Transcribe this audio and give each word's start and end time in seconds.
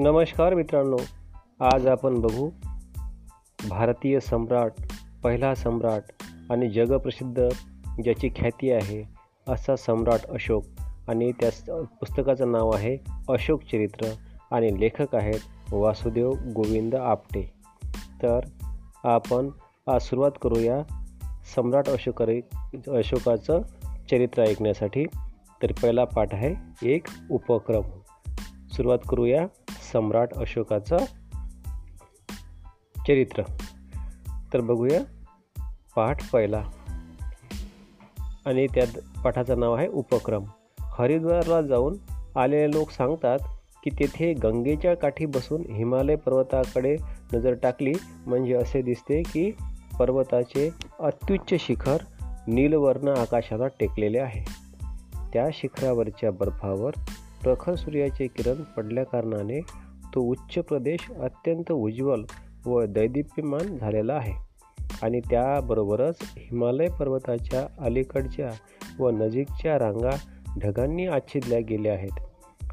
नमस्कार 0.00 0.54
मित्रांनो 0.54 0.96
आज 1.64 1.86
आपण 1.86 2.20
बघू 2.20 2.50
भारतीय 3.68 4.20
सम्राट 4.20 4.72
पहिला 5.24 5.54
सम्राट 5.54 6.02
आणि 6.50 6.70
जगप्रसिद्ध 6.70 7.48
ज्याची 8.04 8.28
ख्याती 8.28 8.70
आहे 8.70 9.08
असा 9.48 9.76
सम्राट 9.76 10.26
अशोक 10.26 10.64
आणि 11.08 11.32
त्या 11.32 11.82
पुस्तकाचं 11.82 12.52
नाव 12.52 12.70
आहे 12.70 12.98
अशोक 13.28 13.62
चरित्र 13.62 14.06
आणि 14.50 14.80
लेखक 14.80 15.16
आहेत 15.16 15.40
वासुदेव 15.72 16.30
गोविंद 16.30 16.94
आपटे. 16.94 17.52
तर 18.22 18.40
आपण 19.04 19.48
आज 19.86 20.00
सुरुवात 20.00 20.32
करूया 20.42 20.82
सम्राट 21.54 21.88
अशोक 21.88 22.22
अशोकाचं 22.88 23.62
चरित्र 24.10 24.42
ऐकण्यासाठी. 24.42 25.04
तर 25.62 25.72
पहिला 25.82 26.04
पाठ 26.04 26.34
आहे 26.34 26.54
एक 26.92 27.06
उपक्रम. 27.30 27.82
सुरुवात 28.72 28.98
करूया. 29.08 29.46
सम्राट 29.92 30.34
अशोकाचं 30.34 30.96
चरित्र. 33.08 33.42
तर 34.52 34.60
बघूया 34.60 35.00
पाठ 35.96 36.30
पहिला. 36.30 36.64
आणि 38.46 38.66
त्या 38.66 38.84
पाठाचं 39.22 39.60
नाव 39.60 39.74
आहे 39.74 39.88
उपक्रम. 39.88 40.44
हरिद्वारला 40.80 41.62
जाऊन 41.62 41.96
आलेले 42.36 42.78
लोक 42.78 42.90
सांगतात 42.90 43.38
की 43.84 43.90
तेथे 43.90 44.32
गंगेच्या 44.32 44.94
काठी 44.94 45.26
बसून 45.26 45.62
हिमालय 45.72 46.16
पर्वताकडे 46.16 46.96
नजर 47.34 47.54
टाकली 47.62 47.92
म्हणजे 48.26 48.54
असे 48.54 48.82
दिसते 48.82 49.22
की 49.22 49.50
पर्वताचे 49.98 50.70
अत्युच्च 51.00 51.66
शिखर 51.66 51.96
नीलवर्ण 52.46 53.08
आकाशाला 53.08 53.66
टेकलेले 53.66 54.18
आहे. 54.18 54.44
त्या 55.32 55.48
शिखरावरच्या 55.52 56.30
बर्फावर 56.30 56.90
प्रखर 57.42 57.74
सूर्याचे 57.74 58.26
किरण 58.26 58.62
पडल्याकारणाने 58.62 59.60
तो 60.14 60.20
उच्च 60.20 60.54
प्रदेश 60.54 61.10
अत्यंत 61.10 61.72
उज्ज्वल 61.72 62.24
व 62.66 62.84
दैदिप्यमान 62.84 63.78
झालेला 63.78 64.14
आहे. 64.14 64.50
आणि 65.02 65.20
त्याबरोबरच 65.20 66.16
हिमालय 66.20 66.86
पर्वताच्या 67.00 67.66
अलीकडच्या 67.78 68.50
व 68.98 69.10
नजीकच्या 69.10 69.78
रांगा 69.78 70.16
ढगांनी 70.58 71.06
आच्छिदल्या 71.06 71.60
गेल्या 71.60 71.92
आहेत. 71.92 72.20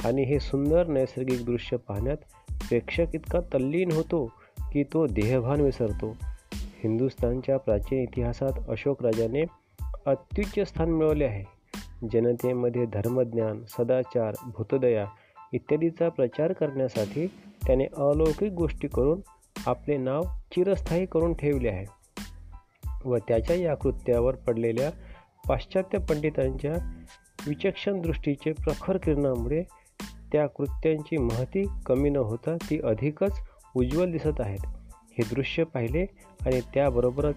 आणि 0.06 0.24
हे 0.24 0.40
सुंदर 0.40 0.88
नैसर्गिक 0.88 1.46
दृश्य 1.46 1.78
पाहण्यात 1.78 2.18
प्रेक्षक 2.50 3.06
इतका 3.14 3.40
तल्लीन 3.40 3.92
होतो 3.92 4.32
की 4.60 4.84
तो 4.84 5.08
देहभान 5.08 5.62
विसरतो. 5.62 6.16
हिंदुस्थानच्या 6.54 7.58
प्राचीन 7.58 8.00
इतिहासात 8.00 8.52
अशोक 8.70 9.04
राजाने 9.04 9.44
अत्युच्च 10.06 10.70
स्थान 10.70 10.90
मिळवले 10.90 11.26
आहे. 11.26 11.57
जनतेमध्ये 12.06 12.86
धर्मज्ञान 12.86 13.64
सदाचार 13.68 14.34
भूतदया 14.44 15.06
इत्यादीचा 15.54 16.10
प्रचार 16.10 16.54
करण्यासाठी 16.54 17.28
त्याने 17.66 17.86
अलौकिक 17.86 18.52
गोष्टी 18.52 18.88
करून 18.88 19.22
आपले 19.68 19.98
नाव 19.98 20.22
चिरस्थायी 20.24 21.06
करून 21.06 21.34
ठेवले 21.34 21.70
आहे. 21.70 21.86
व 23.06 23.18
त्याच्या 23.18 23.56
या 23.56 23.76
कृत्यावर 23.76 24.36
पडलेल्या 24.36 24.92
पाश्चात्य 25.48 25.98
पंडितांच्या 25.98 27.04
विचक्षण 27.48 28.02
दृष्टीचे 28.02 28.52
प्रखर 28.52 28.98
किरणामुळे 28.98 29.64
त्या 30.32 30.48
कृत्यांची 30.48 31.18
महती 31.18 31.68
कमी 31.86 32.10
न 32.10 32.18
होता 32.18 32.56
ती 32.56 32.80
अधिकच 32.84 33.40
उज्ज्वल 33.76 34.12
दिसत 34.12 34.40
आहेत. 34.40 34.68
हे 35.18 35.24
दृश्य 35.36 35.64
पाहिले 35.64 36.06
आणि 36.46 36.62
त्याबरोबरच 36.74 37.36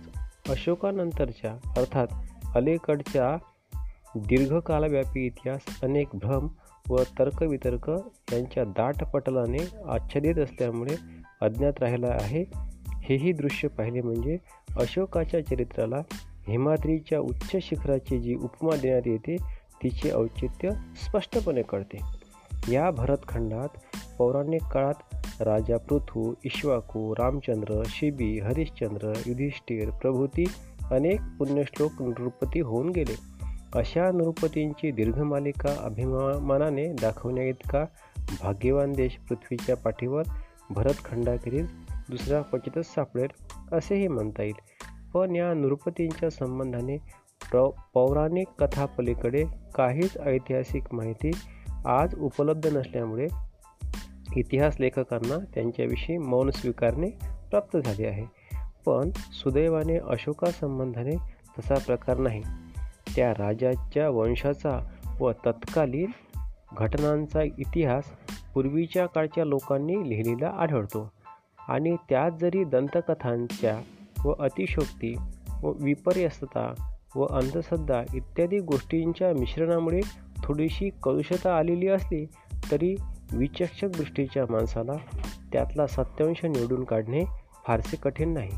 अशोकानंतरच्या 0.48 1.70
अर्थात 1.76 2.06
अलीकडच्या 2.54 3.36
दीर्घकालव्यापी 4.16 5.26
इतिहास 5.26 5.60
अनेक 5.82 6.08
भ्रम 6.14 6.48
व 6.88 6.96
तर्कवितर्क 7.18 7.90
यांच्या 8.32 8.64
दाट 8.64 9.04
पटलाने 9.04 9.68
आच्छादित 9.88 10.38
असल्यामुळे 10.38 10.94
अज्ञात 11.40 11.72
राहिला 11.80 12.06
आहे. 12.06 12.44
हेही 13.02 13.32
दृश्य 13.32 13.68
पाहिले 13.68 14.00
म्हणजे 14.00 14.36
अशोकाच्या 14.76 15.46
चरित्राला 15.46 16.02
हिमाद्रीच्या 16.48 17.20
उच्च 17.20 17.56
शिखराची 17.62 18.18
जी 18.18 18.34
उपमा 18.34 18.76
देण्यात 18.76 19.02
येते 19.06 19.36
तिचे 19.82 20.10
औचित्य 20.10 20.70
स्पष्टपणे 20.70 21.62
कळते. 21.62 21.98
या 22.72 22.90
भरतखंडात 22.90 23.68
पौराणिक 24.18 24.62
काळात 24.62 25.16
राजा 25.40 25.76
पृथू 25.76 26.34
इश्वाकू 26.44 27.14
रामचंद्र 27.14 27.82
शिबी 27.86 28.38
हरिश्चंद्र 28.38 29.12
युधिष्ठिर 29.26 29.90
प्रभूती 29.90 30.44
अनेक 30.90 31.20
पुण्यश्लोक 31.38 32.02
नृपती 32.02 32.60
होऊन 32.60 32.88
गेले. 32.88 33.39
अशा 33.74 34.10
नृपतींची 34.12 34.90
दीर्घमालिका 34.90 35.76
अभिमानाने 35.84 36.92
दाखवण्या 36.92 37.44
इतका 37.44 37.84
भाग्यवान 38.42 38.92
देश 38.92 39.16
पृथ्वीच्या 39.28 39.76
पाठीवर 39.76 40.22
भरतखंडाखेरीज 40.70 41.72
दुसरा 42.10 42.42
क्वचितच 42.42 42.94
सापडेल 42.94 43.26
असेही 43.72 44.08
म्हणता 44.08 44.42
येईल. 44.42 44.54
पण 45.14 45.36
या 45.36 45.54
नृपतींच्या 45.54 46.30
संबंधाने 46.30 46.96
प्र 47.52 47.70
पौराणिक 47.94 48.48
कथापलीकडे 48.58 49.44
काहीच 49.74 50.18
ऐतिहासिक 50.18 50.94
माहिती 50.94 51.30
आज 51.86 52.14
उपलब्ध 52.14 52.66
नसल्यामुळे 52.66 53.26
इतिहास 54.36 54.76
लेखकांना 54.80 55.38
त्यांच्याविषयी 55.54 56.18
मौन 56.18 56.50
स्वीकारणे 56.50 57.10
प्राप्त 57.50 57.76
झाले 57.76 58.06
आहे. 58.06 58.24
पण 58.86 59.10
सुदैवाने 59.16 59.96
अशोकासंबंधाने 59.96 61.16
तसा 61.58 61.74
प्रकार 61.74 62.16
नाही. 62.16 62.42
त्या 63.20 63.32
राजाच्या 63.32 64.10
वंशाचा 64.10 64.90
व 65.20 65.32
तत्कालीन 65.32 66.10
घटनांचा 66.76 67.42
इतिहास 67.42 68.04
पूर्वीच्या 68.54 69.06
काळच्या 69.06 69.44
लोकांनी 69.44 70.10
लिहिलेला 70.10 70.48
आढळतो. 70.48 71.12
आणि 71.68 71.96
त्यात 72.08 72.30
जरी 72.40 72.64
दंतकथांच्या 72.64 73.80
व 74.24 74.32
अतिशोक्ती 74.38 75.16
व 75.62 75.70
विपर्यस्तता 75.70 76.90
व 77.16 77.24
अंधश्रद्धा 77.24 78.02
इत्यादी 78.14 78.58
गोष्टींच्या 78.58 79.32
मिश्रणामुळे 79.38 80.00
थोडीशी 80.44 80.90
कलुषता 81.02 81.56
आलेली 81.56 81.88
असली 81.88 82.26
तरी 82.70 82.96
विचक्षक 83.32 83.88
दृष्टीच्या 83.88 84.44
माणसाला 84.50 84.94
त्यातला 85.52 85.86
सत्यांश 85.86 86.44
निवडून 86.44 86.84
काढणे 86.84 87.24
फारसे 87.66 87.96
कठीण 87.96 88.34
नाही. 88.34 88.50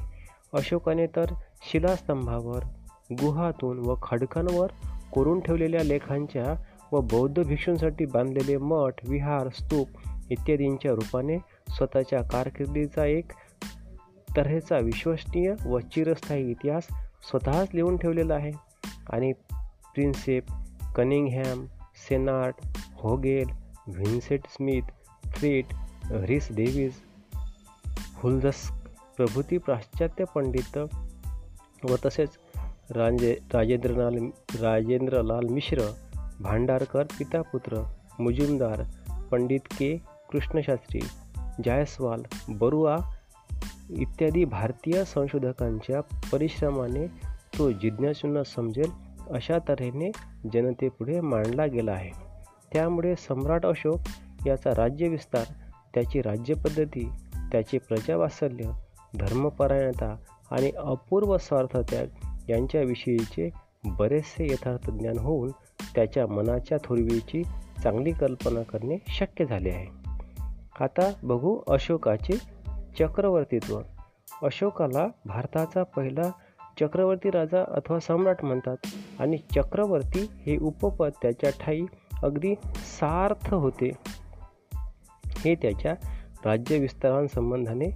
अशोकाने 0.55 1.07
तर 1.07 1.25
शिलास्तंभावर 1.73 2.61
गुहातून 3.15 3.79
व 3.79 3.95
खडकांवर 4.03 4.71
कोरून 5.13 5.41
ठेवलेल्या 5.41 5.83
लेखांच्या 5.83 6.63
व 6.93 7.01
बौद्ध 7.01 7.43
भिक्षूंसाठी 7.43 8.07
बांधलेले 8.07 8.57
मठ 8.57 8.95
विहार 9.09 9.49
स्तूप 9.49 9.89
इत्यादींच्या 10.31 10.93
रूपाने 10.93 11.39
स्वतःच्या 11.69 12.23
कारकिर्दीचा 12.23 13.05
एक 13.05 13.33
तऱ्हेचा 14.37 14.79
विश्वसनीय 14.79 15.55
व 15.67 15.79
चिरस्थायी 15.79 16.51
इतिहास 16.51 16.83
स्वतःच 17.31 17.69
लिहून 17.75 17.97
ठेवलेला 17.97 18.35
आहे. 18.35 18.53
आणि 19.11 19.33
प्रिन्सेप 19.95 20.45
कनिंगहॅम 20.97 21.67
सेनाट 22.09 22.55
होगेल 22.95 23.47
Vincent 23.87 24.41
Smith 24.49 24.83
Fleet 25.27 25.65
Rhys 26.11 26.49
Davids 26.51 27.03
Hultzsch 28.17 28.71
प्रभृती 29.17 29.59
पाश्चात्य 29.59 30.25
पंडित 30.35 30.79
व 31.91 31.97
तसेच 32.07 32.29
राजे 32.95 33.39
राजेंद्रलाल 33.55 34.15
राजेंद्रलाल 34.63 35.47
मिश्र 35.47 35.93
भांडारकर 36.41 37.03
पितापुत्र 37.03 37.83
मुजुमदार 38.19 38.83
पंडित 39.31 39.61
के 39.73 39.97
कृष्णशास्त्री 40.33 41.01
जायस्वाल 41.65 42.23
बरुआ 42.49 42.97
इत्यादी 43.91 44.45
भारतीय 44.45 45.05
संशोधकांच्या 45.05 46.01
परिश्रमाने 46.33 47.07
तो 47.59 47.71
जिज्ञासूंना 47.71 48.45
समजेल 48.45 48.91
अशा 49.31 49.59
तऱ्हेने 49.69 50.13
जनतेपुढे 50.53 51.21
मांडला 51.21 51.67
गेला 51.67 51.93
आहे. 51.93 52.11
त्यामुळे 52.73 53.17
सम्राट 53.17 53.67
अशोक 53.67 54.01
याचा 54.47 54.71
राज्यविस्तार 54.71 55.45
त्याची 55.95 56.23
राज्यपद्धती 56.23 57.09
त्याचे 57.53 57.79
प्रजावात्सल्य 57.79 58.71
धर्मपरायणता 59.21 60.17
आणि 60.51 60.71
अपूर्व 60.71 61.39
स्वार्थत्याग 61.39 62.07
यांच्याविषयीचे 62.53 63.51
बरेचसे 63.85 64.53
यथार्थ 64.53 64.91
ज्ञान 64.91 65.19
होऊन 65.19 65.51
त्याच्या 65.95 66.27
मनाच्या 66.27 66.79
थोरवीची 66.85 67.43
चांगली 67.83 68.13
कल्पना 68.13 68.63
करणे 68.63 68.97
शक्य 69.09 69.45
झाले 69.45 69.71
आहे. 69.71 69.87
आता 70.81 71.13
बघू 71.23 71.59
अशोकाचे 71.69 72.37
चक्रवर्तीत्व. 72.99 73.81
अशोकाला 74.43 75.09
भारताचा 75.25 75.83
पहिला 75.83 76.31
चक्रवर्ती 76.81 77.31
राजा 77.31 77.65
अथवा 77.69 78.01
सम्राट 78.01 78.45
म्हणतात 78.45 78.77
आणि 79.19 79.37
चक्रवर्ती 79.37 80.31
हे 80.47 80.57
उपपद 80.57 81.11
त्याच्या 81.23 81.51
ठाई 81.51 81.83
अगदी 82.23 82.55
सार्थ 82.75 83.55
होते. 83.55 83.91
हे 85.27 85.55
त्याच्या 85.55 85.95
राज्यविस्तारांसंबंधाने 86.45 87.89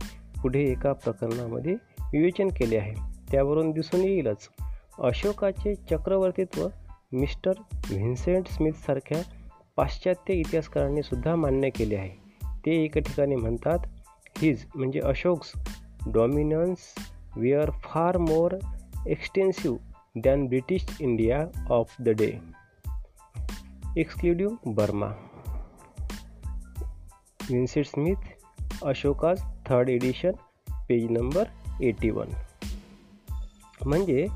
पुढे 0.43 0.61
एका 0.61 0.93
प्रकरणामध्ये 0.93 1.75
विवेचन 2.01 2.49
केले 2.49 2.77
आहे. 2.77 3.16
त्यावरून 3.31 3.71
दिसून 3.71 4.01
येईलच. 4.01 4.49
अशोकाचे 4.99 5.75
चक्रवर्तीत्व 5.75 6.69
मिस्टर 7.13 7.53
व्हिन्सेंट 7.91 8.49
स्मिथसारख्या 8.49 9.23
पाश्चात्य 9.77 10.35
इतिहासकारांनी 10.35 11.03
सुद्धा 11.03 11.35
मान्य 11.37 11.71
केले 11.71 11.97
आहे. 11.97 12.27
ते 12.67 12.85
एका 12.85 13.01
ठिकाणी 13.01 13.37
म्हणतात 13.37 13.79
हिज 14.39 14.65
म्हणजे 14.75 15.01
Ashok's 15.01 15.53
dominions 16.13 16.79
were 17.37 17.71
far 17.71 18.19
more 18.19 18.55
extensive 19.07 19.79
than 20.25 20.47
British 20.47 20.87
India 21.01 21.45
of 21.71 21.97
the 22.01 22.09
day 22.09 22.39
excluding 23.97 24.57
Burma 24.67 25.07
Vincent 27.51 27.87
Smith 27.87 28.85
Ashoka's 28.85 29.41
third 29.67 29.89
edition 29.89 30.33
page 30.89 31.11
number 31.11 31.45
eighty 31.83 32.11
one 32.11 32.29
म्हणजे 33.85 34.27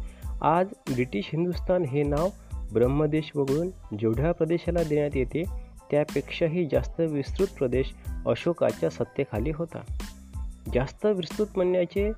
आज 0.42 0.66
ब्रिटिश 0.66 1.30
हिंदुस्थान 1.32 1.84
हे 1.84 2.02
नाव 2.02 2.28
ब्रह्मदेश 2.72 3.30
वगळून 3.34 3.96
जेवढ्या 3.98 4.32
प्रदेशाला 4.32 4.82
देण्यात 4.82 5.10
येते 5.14 5.42
त्यापेक्षाही 5.90 6.66
जास्त 6.72 7.00
विस्तृत 7.00 7.46
प्रदेश 7.58 7.92
अशोकाच्या 8.26 8.90
सत्तेखाली 8.90 9.50
होता. 9.50 9.80
जास्त 10.74 11.06
विस्तृत 11.06 11.46
म्हणण्याचे 11.56 12.12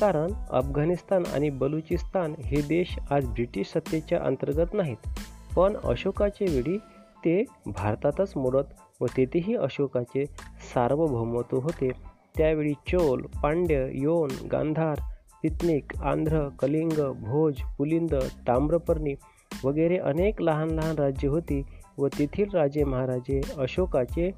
कारण 0.00 0.32
अफगाणिस्तान 0.50 1.22
आणि 1.34 1.50
बलुचिस्तान 1.50 2.34
हे 2.38 2.60
देश 2.60 2.98
आज 3.10 3.26
ब्रिटिश 3.26 3.66
सत्तेच्या 3.66 4.18
अंतर्गत 4.22 4.74
नाहीत 4.74 5.08
पण 5.56 5.76
अशोकाचे 5.84 6.44
वेळी 6.44 6.78
ते 7.24 7.44
भारतातच 7.66 8.32
मोडत 8.36 9.00
व 9.00 9.06
तेथेही 9.06 9.56
अशोकाचे 9.56 10.24
सार्वभौमत्व 10.74 11.58
होते. 11.58 11.88
त्यावेळी 12.36 12.72
चोल 12.72 13.22
पांड्य 13.42 13.88
योन 13.92 14.30
गांधार 14.52 14.94
तितनिक 15.44 15.96
आंध्र 15.96 16.48
कलिंग 16.58 16.92
भोज 17.14 17.60
पुलिंद 17.78 18.14
ताम्रपर्णी 18.46 19.14
वगैरे 19.64 19.96
अनेक 19.96 20.40
लहान 20.42 20.70
लहान 20.70 20.96
राज्ये 20.96 21.28
होती 21.30 21.62
व 21.98 22.08
तेथील 22.08 22.54
राजे 22.54 22.84
महाराजे 22.84 23.40
अशोकाचे 23.58 24.30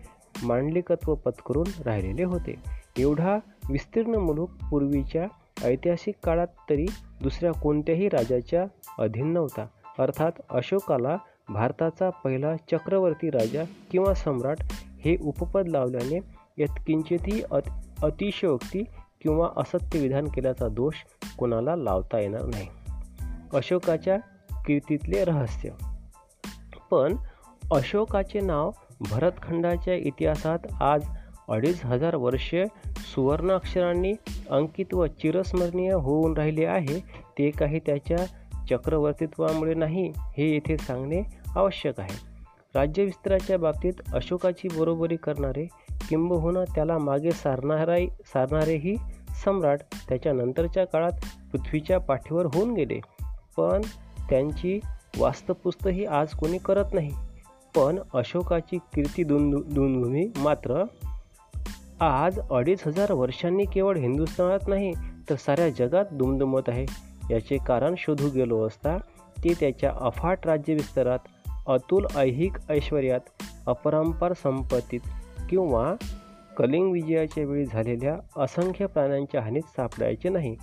मांडलिकत्व 0.43 1.15
पत्करून 1.15 1.67
राहिलेले 1.85 2.25
होते. 2.25 2.55
एवढा 2.99 3.39
विस्तीर्ण 3.71 4.15
मुलूक 4.15 4.51
पूर्वीच्या 4.71 5.27
ऐतिहासिक 5.65 6.15
काळात 6.25 6.47
तरी 6.71 6.87
दुसऱ्या 7.23 7.53
कोणत्याही 7.53 8.09
राजाच्या 8.09 8.65
अधीन 8.99 9.33
नव्हता. 9.33 9.67
अर्थात 9.99 10.33
अशोकाला 10.51 11.17
भारताचा 11.49 12.11
पहिला 12.11 12.57
चक्रवर्ती 12.73 13.31
राजा 13.31 13.63
किंवा 13.91 14.15
सम्राट 14.15 14.57
हे 15.05 15.17
उपपद 15.23 15.69
लावल्याने 15.69 16.19
यत्किंचितही 16.59 17.43
अत 17.51 17.71
अतिशयोक्ती 18.03 18.85
किंवा 19.27 19.49
असत्य 19.57 19.99
विधान 19.99 20.29
केल्याचा 20.29 20.69
दोष 20.69 20.95
कोणाला 21.39 21.77
लावता 21.77 22.19
येणार 22.19 22.45
नाही. 22.45 22.69
अशोकाच्या 23.55 24.17
कीर्तीतले 24.67 25.25
रहस्य. 25.25 25.71
पण 26.91 27.17
अशोकाचे 27.73 28.41
नाव 28.41 28.71
भरतखंडाच्या 29.11 29.95
इतिहासात 29.95 30.59
आज 30.83 31.03
अडीच 31.49 31.85
हजार 31.85 32.15
वर्षे 32.15 32.65
सुवर्णाक्षरांनी 32.87 34.13
अंकित 34.51 34.95
व 34.95 35.07
चिरस्मरणीय 35.07 35.93
होऊन 35.93 36.37
राहिले 36.37 36.65
आहे 36.65 37.01
ते 37.39 37.51
काही 37.51 37.79
त्याच्या 37.79 38.27
चक्रवर्तित्वामुळे 38.71 39.75
नाही 39.75 40.13
हे 40.17 40.53
येथे 40.53 40.77
सांगणे 40.77 41.23
आवश्यक 41.57 42.01
आहे. 42.01 42.26
राज्यविस्ताराच्या 42.77 43.59
बाबतीत 43.59 43.93
अशोकाची 44.13 44.69
बरोबरी 44.69 45.17
करणारे 45.17 45.65
किंबहुना 46.09 46.65
त्याला 46.75 46.99
मागे 46.99 47.31
सारणारा 47.31 48.07
सारणारेही 48.27 48.97
सम्राट 49.45 49.79
त्याच्यानंतरच्या 50.09 50.85
काळात 50.85 51.13
पृथ्वीच्या 51.53 51.99
पाठीवर 51.99 52.47
होऊन 52.47 52.75
गेले. 52.75 53.01
पण 53.57 53.81
त्यांची 54.31 54.81
वास्तपुस्तही 55.19 56.05
आज 56.05 56.27
कोणी 56.27 56.59
करत 56.59 56.85
नाही. 56.93 57.11
पण 57.77 57.99
अशोकाची 58.15 58.79
कीर्ती 58.79 59.25
दुंदुमी 59.25 60.31
मात्र 60.37 60.83
आज 62.01 62.39
अडीच 62.51 62.87
हजार 62.87 63.13
वर्षांनी 63.13 63.65
केवळ 63.65 63.97
हिंदुस्थानात 63.97 64.69
नाही 64.69 64.93
तर 65.31 65.35
साऱ्या 65.35 65.71
जगात 65.71 66.05
दुमदुमत 66.13 66.69
आहे. 66.69 66.87
याचे 67.31 67.57
कारण 67.67 67.95
शोधू 67.99 68.31
गेलो 68.31 68.67
असता 68.67 68.97
ते 69.45 69.53
त्याच्या 69.61 69.93
अफाट 70.01 70.47
राज्यविस्तारात 70.47 71.19
अतुल 71.67 72.07
ऐहिक 72.17 72.53
ऐश्वर्यात 72.71 73.21
अपरंपार 73.67 74.33
संपत्तीत 74.33 75.01
किंवा 75.51 75.95
कलिंग 76.57 76.93
विजयाच्या 76.93 77.45
वेळी 77.45 77.65
झालेल्या 77.65 78.43
असंख्य 78.43 78.87
प्राण्यांच्या 78.87 79.43
हानीत 79.43 79.63
सापडायचे 79.63 80.29
नाही 80.29 80.57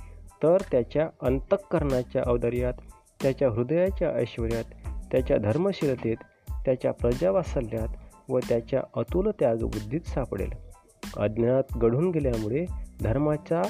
तर 0.44 0.58
त्याच्या 0.72 1.10
अंतःकरणाच्या 1.22 2.24
औदर्यात 2.28 2.74
त्याच्या 3.22 3.50
हृदयाच्या 3.50 4.10
ऐश्वर्यात 4.10 4.64
त्याच्या 5.12 5.38
धर्मशीलतेत 5.38 6.18
त्याच्या 6.66 6.92
प्रजावात्सल्यात 6.92 7.88
व 8.30 8.40
त्याच्या 8.40 8.82
अतुल 8.96 9.30
त्यागबुद्धीत 9.40 10.02
सापडेल. 10.02 10.52
अज्ञानात 11.18 11.78
घडून 11.78 12.10
गेल्यामुळे 12.10 12.66
धर्माच्या 13.02 13.62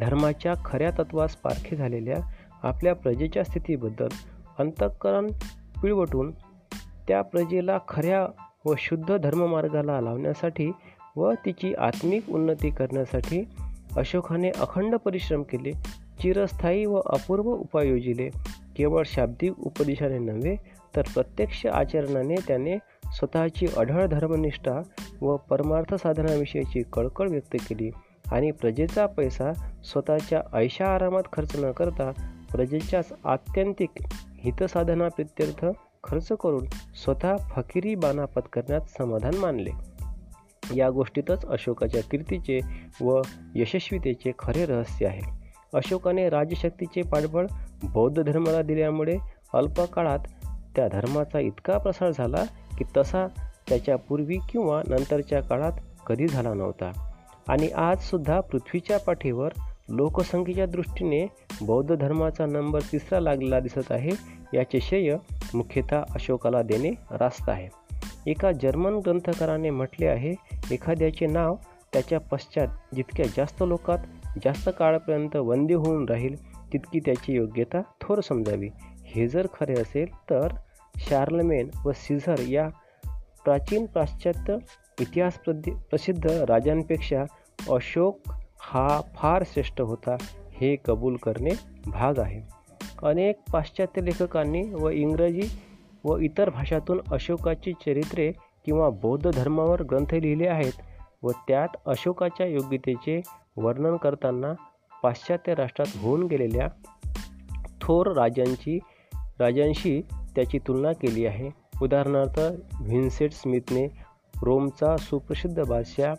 धर्माच्या 0.00 0.54
खऱ्या 0.64 0.90
तत्वास 0.90 1.36
पारखे 1.36 1.76
झालेल्या 1.76 2.16
आपल्या 2.62 2.94
प्रजेच्या 2.94 3.44
स्थितीबद्दल 3.44 4.08
अंतःकरण 4.58 5.26
पिळवटून 5.82 6.30
त्या 7.08 7.22
प्रजेला 7.22 7.78
खऱ्या 7.88 8.26
व 8.66 8.74
शुद्ध 8.78 9.16
धर्ममार्गाला 9.16 10.00
लावण्यासाठी 10.00 10.72
व 11.16 11.32
तिची 11.46 11.74
आत्मिक 11.74 12.30
उन्नती 12.30 12.70
करण्यासाठी 12.70 13.48
अशोकाने 13.96 14.50
अखंड 14.50 14.94
परिश्रम 14.94 15.42
केले 15.42 15.72
चिरस्थायी 16.22 16.84
व 16.84 17.00
अपूर्व 17.06 17.52
उपाय 17.52 17.88
योजिले. 17.88 18.28
केवळ 18.76 19.02
शाब्दिक 19.06 19.58
उपदेशाने 19.58 20.18
नव्हे 20.18 20.56
तर 20.96 21.02
प्रत्यक्ष 21.02 21.66
आचरणाने 21.66 22.34
त्याने 22.34 22.76
स्वतःची 23.12 23.66
अढळ 23.76 24.06
धर्मनिष्ठा 24.06 24.82
व 25.20 25.36
परमार्थ 25.36 25.94
साधनाविषयीची 25.94 26.82
कळकळ 26.92 27.28
व्यक्त 27.28 27.56
केली 27.68 27.90
आणि 28.32 28.50
प्रजेचा 28.50 29.06
पैसा 29.06 29.52
स्वतःच्या 29.84 30.42
ऐशा 30.52 30.86
आरामात 30.86 31.22
खर्च 31.32 31.56
न 31.58 31.70
करता 31.70 32.10
प्रजेच्याच 32.52 33.12
आत्यंतिक 33.24 33.90
हितसाधनाप्रित्यर्थ 34.38 35.66
खर्च 36.04 36.28
करून 36.28 36.64
स्वतः 37.04 37.36
फकिरी 37.36 37.94
बाना 37.94 38.24
पत्करण्यात 38.24 38.80
समाधान 38.80 39.34
मानले. 39.34 39.70
या 40.76 40.90
गोष्टीतच 40.90 41.46
अशोकाच्या 41.46 42.02
कीर्तीचे 42.02 42.60
व 43.00 43.20
यशस्वीतेचे 43.54 44.32
खरे 44.38 44.66
रहस्य 44.66 45.06
आहे. 45.06 45.38
अशोकाने 45.74 46.28
राजशक्तीचे 46.28 47.02
पाठबळ 47.02 47.46
बौद्ध 47.84 48.22
धर्माला 48.22 48.62
दिल्यामुळे 48.62 49.18
अल्पकाळात 49.54 50.18
त्या 50.76 50.88
धर्माचा 50.88 51.38
इतका 51.38 51.78
प्रसार 51.78 52.10
झाला 52.10 52.44
की 52.78 52.84
तसा 52.96 53.26
त्याच्या 53.68 53.96
पूर्वी 53.96 54.38
किंवा 54.50 54.82
नंतरच्या 54.88 55.42
काळात 55.42 55.72
कधी 56.06 56.28
झाला 56.28 56.54
नव्हता. 56.54 57.12
आणि 57.48 57.68
आजसुद्धा 57.68 58.40
पृथ्वीच्या 58.40 58.98
पाठीवर 58.98 59.48
लोकसंख्येच्या 59.88 60.66
दृष्टीने 60.66 61.26
बौद्ध 61.62 61.94
धर्माचा 61.94 62.46
नंबर 62.46 62.80
तिसरा 62.92 63.20
लागलेला 63.20 63.60
दिसत 63.60 63.92
आहे. 63.92 64.10
याचे 64.54 64.80
श्रेय 64.80 65.16
मुख्यतः 65.54 66.02
अशोकाला 66.14 66.62
देणे 66.62 66.90
रास्त 67.10 67.48
आहे. 67.48 67.68
एका 68.30 68.52
जर्मन 68.52 68.94
ग्रंथकाराने 68.96 69.70
म्हटले 69.70 70.06
आहे 70.06 70.34
एखाद्याचे 70.70 71.26
नाव 71.26 71.54
त्याच्या 71.92 72.20
पश्चात 72.20 72.94
जितक्या 72.94 73.26
जास्त 73.36 73.62
लोकात 73.66 73.98
जास्त 74.44 74.70
काळापर्यंत 74.78 75.36
वंदी 75.36 75.74
होऊन 75.74 76.08
राहील 76.08 76.34
तितकी 76.72 77.00
त्याची 77.00 77.32
योग्यता 77.32 77.80
थोर 78.00 78.20
समजावी. 78.20 78.68
हे 79.06 79.28
जर 79.28 79.46
खरे 79.60 79.80
असेल 79.80 80.10
तर 80.30 80.48
शार्लमेन 80.96 81.68
व 81.84 81.92
सिझर 81.92 82.40
या 82.40 82.68
प्राचीन 83.44 83.86
पाश्चात्य 83.86 84.56
इतिहास 85.00 85.38
प्रसिद्ध 85.90 86.26
राजांपेक्षा 86.26 87.24
अशोक 87.70 88.18
हा 88.70 89.00
फार 89.14 89.42
श्रेष्ठ 89.46 89.80
होता 89.80 90.16
हे 90.52 90.76
कबूल 90.84 91.16
करणे 91.16 91.50
भाग 91.86 92.18
आहे. 92.18 92.40
अनेक 93.02 93.36
पाश्चात्य 93.52 94.02
लेखकांनी 94.04 94.62
व 94.74 94.88
इंग्रजी 94.88 95.42
व 96.04 96.16
इतर 96.16 96.50
भाषातून 96.50 97.00
अशोकाची 97.12 97.72
चरित्रे 97.72 98.32
किंवा 98.64 98.88
बौद्ध 98.90 99.30
धर्मावर 99.30 99.82
ग्रंथ 99.82 100.14
लिहिले 100.14 100.48
आहेत 100.48 100.72
व 101.22 101.30
त्यात 101.48 101.68
अशोकाच्या 101.86 102.46
योग्यतेचे 102.46 103.20
वर्णन 103.56 103.96
करताना 103.96 104.52
पाश्चात्य 105.02 105.54
राष्ट्रात 105.54 105.96
होऊन 105.96 106.26
गेलेल्या 106.26 106.68
थोर 107.82 108.12
राजांची 108.12 108.78
राजांशी 109.40 110.00
त्याची 110.34 110.58
तुलना 110.58 110.92
केली 110.92 111.26
आहे. 111.26 111.50
उदाहरणार्थ 111.82 112.38
व्हिन्सेट 112.80 113.32
स्मिथने 113.32 113.86
रोमचा 114.42 114.96
सुप्रसिद्ध 114.96 115.64
बादशाह 115.64 116.14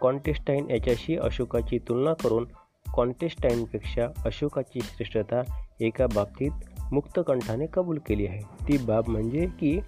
कॉन्टेस्टाईन 0.00 0.70
याच्याशी 0.70 1.16
अशोकाची 1.16 1.78
तुलना 1.78 2.12
करून 2.14 2.46
कॉन्टेस्टाईनपेक्षा 2.92 4.06
अशोकाची 4.24 4.80
श्रेष्ठता 4.80 5.42
एका 5.80 6.06
बाबतीत 6.06 6.50
मुक्तकंठाने 6.92 7.66
कबूल 7.74 7.98
केली 7.98 8.26
आहे. 8.26 8.40
ती 8.40 8.78
बाब 8.78 9.08
म्हणजे 9.08 9.46
की 9.60 9.80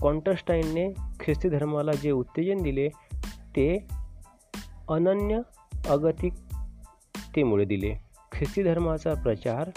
कॉन्टस्टाईनने 0.00 0.92
ख्रिस्ती 1.20 1.48
धर्माला 1.48 1.92
जे 1.92 2.10
उत्तेजन 2.10 2.62
दिले 2.62 2.88
ते 3.56 3.86
अनन्य 4.88 5.40
अगतिकतेमुळे 5.88 7.64
दिले. 7.64 7.94
ख्रिस्ती 8.32 8.62
धर्माचा 8.62 9.14
प्रचार 9.14 9.70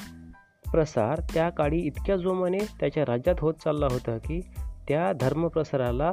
प्रसार 0.71 1.21
त्या 1.33 1.49
काळी 1.49 1.79
इतक्या 1.79 2.15
जोमाने 2.17 2.57
त्याच्या 2.57 3.03
राज्यात 3.07 3.35
होत 3.39 3.53
चालला 3.53 3.87
होता 3.91 4.17
की 4.17 4.41
त्या 4.87 5.13
धर्मप्रसाराला 5.13 6.11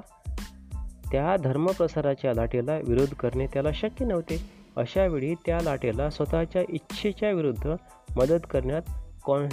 त्या 1.13 1.37
धर्मप्रसाराच्या 1.37 2.35
लाटेला 2.35 2.77
विरोध 2.77 3.09
करणे 3.09 3.47
त्याला 3.47 3.73
शक्य 3.73 4.05
नव्हते. 4.05 4.51
अशावेळी 4.77 5.35
त्या 5.35 5.59
लाटेला 5.63 6.11
स्वतःच्या 6.11 6.63
इच्छेच्या 6.69 7.31
विरुद्ध 7.31 7.75
मदत 8.17 8.47
करण्यात 8.51 8.83
कॉन 9.25 9.49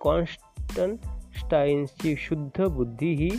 कॉन्स्टनस्टाईन्सची 0.00 2.14
शुद्ध 2.18 2.64
बुद्धी 2.64 3.14
ही 3.14 3.30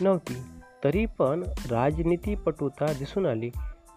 नव्हती. 0.00 0.36
तरी 0.84 1.06
पण 1.06 1.42
राजनीतीपटुता 1.70 2.92
दिसून 2.92 3.26
आली. 3.26 3.50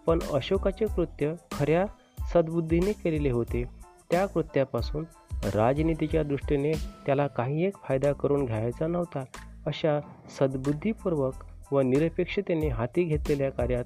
पण 0.07 0.19
अशोकाचे 0.33 0.85
कृत्य 0.85 1.33
खऱ्या 1.51 1.85
सद्बुद्धीने 2.33 2.91
केलेले 2.91 3.31
होते. 3.31 3.63
त्या 4.11 4.25
कृत्यापासून 4.25 5.05
राजनीतीच्या 5.33 6.23
दृष्टीने 6.23 6.71
त्याला 7.05 7.27
काही 7.27 7.65
एक 7.65 7.73
फायदा 7.83 8.11
करून 8.11 8.45
घ्यायचा 8.45 8.87
नव्हता. 8.87 9.23
अशा 9.65 9.99
सद्बुद्धीपूर्वक 10.39 11.33
व 11.71 11.79
निरपेक्षतेने 11.79 12.67
हाती 12.67 13.03
घेतलेल्या 13.03 13.51
कार्यात 13.51 13.85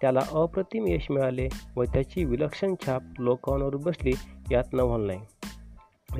त्याला 0.00 0.20
अप्रतिम 0.32 0.84
यश 0.88 1.06
मिळाले 1.10 1.48
व 1.76 1.84
त्याची 1.84 2.24
विलक्षण 2.24 2.74
छाप 2.86 3.02
लोकांवर 3.18 3.76
बसली 3.76 4.12
यात 4.50 4.64
नवल 4.72 5.06
नाही. 5.06 5.20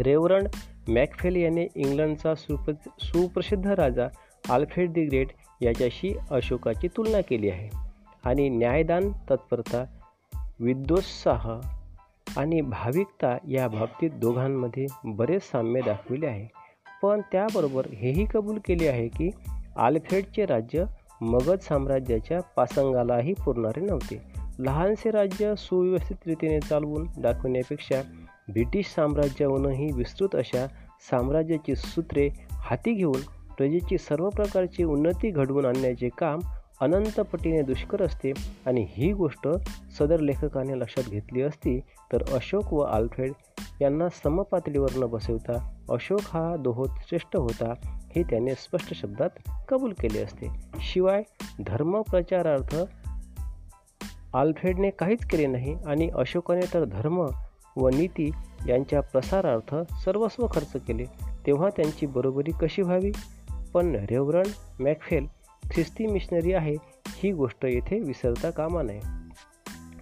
रेवरंड 0.02 0.49
मॅकफेल 0.88 1.37
याने 1.37 1.67
इंग्लंडचा 1.75 2.35
सुप्र 2.35 2.73
सुप्रसिद्ध 3.00 3.67
राजा 3.67 4.09
आल्फ्रेड 4.50 4.93
दी 4.93 5.05
ग्रेट 5.05 5.29
याच्याशी 5.61 6.14
अशोकाची 6.31 6.88
तुलना 6.88 7.21
केली 7.21 7.50
आहे. 7.50 7.69
आणि 8.25 8.49
न्यायदान 8.49 9.12
तत्परता 9.12 9.85
विद्वोत्साह 10.61 11.61
आणि 12.37 12.61
भाविकता 12.61 13.37
या 13.49 13.69
बाबतीत 13.69 14.11
दोघांमध्ये 14.11 14.87
बरेच 15.05 15.43
साम्य 15.43 15.81
दाखविले 15.81 16.26
आहे. 16.26 16.49
पण 17.02 17.21
त्याबरोबर 17.33 17.87
हेही 17.87 18.26
कबूल 18.35 18.59
केले 18.59 18.88
आहे 18.88 19.09
की 19.09 19.31
आल्फ्रेडचे 19.76 20.47
राज्य 20.47 20.85
मगध 21.21 21.59
साम्राज्याच्या 21.59 22.41
पासंगालाही 22.57 23.33
पुरणारे 23.33 23.81
नव्हते. 23.81 24.23
लहानसे 24.59 25.11
राज्य 25.11 25.55
सुव्यवस्थित 25.59 26.17
रीतीने 26.27 26.61
चालवून 26.61 27.07
दाखवण्यापेक्षा 27.19 28.03
ब्रिटिश 28.49 28.87
साम्राज्याहूनही 28.87 29.91
विस्तृत 29.93 30.29
अशा 30.35 30.67
साम्राज्याची 31.11 31.77
सूत्रे 31.77 32.29
हाती 32.53 32.93
घेऊन 32.93 33.21
प्रजेची 33.57 33.99
सर्व 33.99 34.29
प्रकारची 34.29 34.85
उन्नती 34.85 35.31
घडवून 35.31 35.65
आणण्याचे 35.65 36.09
काम 36.09 36.39
अनंतपटीने 36.81 37.62
दुष्कर 37.62 38.03
असते 38.03 38.33
आणि 38.67 38.87
ही 38.89 39.12
गोष्ट 39.12 39.49
सदर 39.99 40.21
लेखकाने 40.21 40.79
लक्षात 40.79 41.11
घेतली 41.11 41.43
असती 41.43 41.81
तर 42.12 42.23
अशोक 42.33 42.73
व 42.73 42.81
आल्फ्रेड 42.81 43.33
यांना 43.81 44.09
समपातळीवर 44.09 44.89
न 44.97 45.05
बसवता 45.07 45.77
अशोक 45.91 46.21
हा 46.23 46.57
दोहोत 46.57 46.89
श्रेष्ठ 46.89 47.37
होता. 47.37 47.73
हे 48.17 48.23
त्याने 48.23 48.55
स्पष्ट 48.55 48.95
शब्दात 48.95 49.31
कबूल 49.69 49.93
केले 50.00 50.23
असते. 50.23 50.47
शिवाय 50.81 51.23
धर्मप्रचारार्थ 51.67 52.76
आल्फ्रेडने 54.35 54.90
काहीच 54.90 55.26
केले 55.26 55.47
नाही 55.47 55.75
आणि 55.87 56.11
अशोकाने 56.14 56.75
तर 56.75 56.85
धर्म 56.85 57.26
व 57.76 57.88
नीती 57.88 58.31
यांच्या 58.69 59.00
प्रसारार्थ 59.00 59.75
सर्वस्व 60.05 60.47
खर्च 60.47 60.73
केले. 60.73 61.05
तेव्हा 61.47 61.69
त्यांची 61.76 62.07
बरोबरी 62.07 62.50
कशी 62.61 62.83
व्हावी? 62.83 63.12
पण 63.75 63.95
रेवरण 63.95 64.47
मॅकफेल 64.81 65.26
ख्रिस्ती 65.71 66.07
मिशनरी 66.07 66.52
आहे 66.52 66.75
ही 67.09 67.33
गोष्ट 67.33 67.64
येथे 67.64 68.00
विसरता 68.00 68.50
कामा 68.50 68.83
नये. 68.83 69.00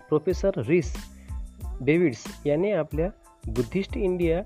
प्रोफेसर 0.09 0.51
रिस 0.57 0.97
डेव्हिड्स 1.81 2.25
याने 2.47 2.73
आपल्या 2.73 3.09
बुद्धिस्ट 3.47 3.97
इंडिया 3.97 4.43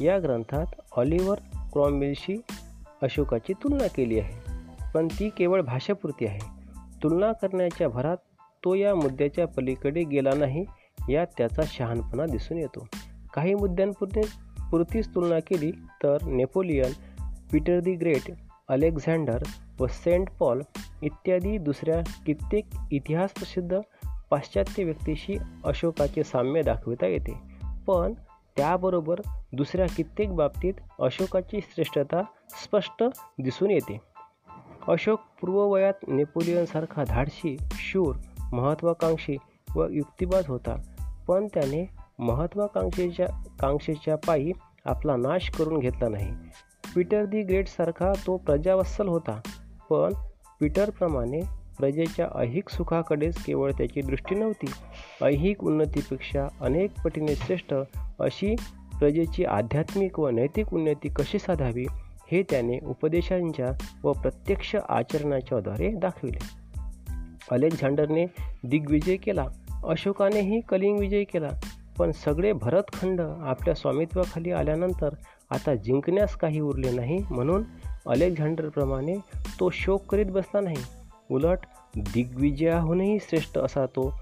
या 0.00 0.22
ग्रंथात 0.22 0.66
ऑलिव्हर 0.92 1.38
क्रॉमवेलशी 1.72 2.40
अशोकाची 3.02 3.52
तुलना 3.52 3.86
केली 3.86 4.18
आहे. 4.18 4.50
पण 4.94 5.08
ती 5.08 5.28
केवळ 5.28 5.60
भाषापुरती 5.60 6.26
आहे. 6.26 6.38
तुलना 7.02 7.32
करण्याच्या 7.32 7.88
भरात 7.88 8.16
तो 8.64 8.74
या 8.74 8.94
मुद्द्याच्या 8.94 9.46
पलीकडे 9.46 10.04
गेला 10.04 10.30
नाही 10.36 10.64
यात 11.08 11.26
त्याचा 11.38 11.62
शहाणपणा 11.66 12.26
दिसून 12.26 12.58
येतो. 12.58 12.86
काही 13.34 13.54
मुद्द्यांपुरते 13.54 14.20
पुरतीच 14.70 15.14
तुलना 15.14 15.38
केली 15.38 15.70
तर 15.70 16.16
Napoleon 16.26 16.92
Peter 17.52 17.80
the 17.80 17.92
Great 17.92 18.32
Alexander 18.68 19.42
व 19.80 19.86
सेंट 19.86 20.28
पॉल 20.38 20.60
इत्यादी 21.02 21.58
दुसऱ्या 21.58 22.02
कित्येक 22.26 22.64
इतिहास 22.90 23.30
प्रसिद्ध 23.32 23.80
पाश्चात्य 24.30 24.84
व्यक्तीशी 24.84 25.36
अशोकाचे 25.64 26.24
साम्य 26.24 26.62
दाखविता 26.62 27.06
येते. 27.06 27.34
पण 27.86 28.12
त्याबरोबर 28.56 29.20
दुसऱ्या 29.52 29.86
कित्येक 29.96 30.34
बाबतीत 30.34 30.74
अशोकाची 31.00 31.60
श्रेष्ठता 31.60 32.22
स्पष्ट 32.50 33.04
दिसून 33.42 33.70
येते. 33.70 34.00
अशोक 34.88 35.20
पूर्ववयात 35.40 35.94
नेपोलियनसारखा 36.08 37.04
धाडशी 37.04 37.56
शूर 37.70 38.16
महत्त्वाकांक्षी 38.52 39.36
व 39.74 39.86
युक्तिवाद 39.86 40.44
होता 40.48 40.76
पण 41.28 41.46
त्याने 41.46 41.90
महत्त्वाकांक्षेच्या 42.18 43.26
कांक्षेच्या 43.60 44.16
पायी 44.16 44.52
आपला 44.84 45.16
नाश 45.16 45.50
करून 45.50 45.78
घेतला 45.78 46.08
नाही. 46.08 46.32
पीटर 46.96 47.24
दी 47.24 47.42
ग्रेटसारखा 47.42 48.12
तो 48.26 48.36
प्रजावत्सल 48.36 49.08
होता 49.08 49.40
पण 49.90 50.12
पीटरप्रमाणे 50.60 51.59
प्रजेच्या 51.80 52.28
ऐहिक 52.38 52.68
सुखाकडेच 52.68 53.42
केवळ 53.42 53.72
त्याची 53.72 54.00
दृष्टी 54.00 54.34
नव्हती. 54.34 54.66
ऐहिक 55.24 55.64
उन्नतीपेक्षा 55.64 56.48
अनेक 56.60 56.90
पटीने 57.04 57.36
श्रेष्ठ 57.36 57.74
अशी 58.20 58.54
प्रजेची 58.98 59.44
आध्यात्मिक 59.44 60.20
व 60.20 60.28
नैतिक 60.28 60.74
उन्नती 60.74 61.08
कशी 61.08 61.38
साधावी 61.38 61.86
हे 62.32 62.42
त्याने 62.42 62.78
उपदेशांच्या 62.78 63.88
व 64.04 64.12
प्रत्यक्ष 64.12 64.76
आचरणाच्याद्वारे 64.88 65.90
दाखविले. 65.90 66.38
अलेक्झांडरने 67.50 68.26
दिग्विजय 68.64 69.16
केला 69.16 69.46
अशोकानेही 69.84 70.60
कलिंग 70.60 70.98
विजय 70.98 71.24
केला 71.24 71.48
पण 71.98 72.10
सगळे 72.10 72.52
भरतखंड 72.52 73.20
आपल्या 73.20 73.74
स्वामित्वाखाली 73.74 74.50
आल्यानंतर 74.50 75.08
आता 75.50 75.74
जिंकण्यास 75.74 76.36
काही 76.36 76.60
उरले 76.60 76.90
नाही 76.90 77.18
म्हणून 77.30 77.62
अलेक्झांडरप्रमाणे 78.06 79.16
तो 79.60 79.70
शोक 79.70 80.04
करीत 80.04 80.26
बसला 80.26 80.60
नाही. 80.60 80.76
उलट 81.30 81.58
दिग्विजयाहूनही 81.96 83.18
श्रेष्ठ 83.20 83.58
असा 83.58 83.86
तो 83.86 84.20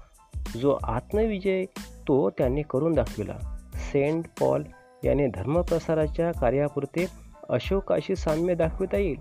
जो 0.57 0.77
आत्मविजय 0.83 1.65
तो 2.07 2.29
त्याने 2.29 2.61
करून 2.61 2.93
दाखविला. 2.93 3.55
सेंट 3.73 4.25
पॉल 4.39 4.63
याने 5.03 5.27
धर्मप्रसाराच्या 5.27 6.31
कार्यापुरते 6.31 7.05
अशोकाशी 7.49 8.15
साम्य 8.15 8.55
दाखविता 8.55 8.97
येईल. 8.97 9.17